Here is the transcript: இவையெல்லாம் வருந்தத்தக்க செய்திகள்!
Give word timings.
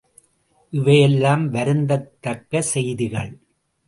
இவையெல்லாம் 0.73 1.43
வருந்தத்தக்க 1.49 2.61
செய்திகள்! 2.71 3.31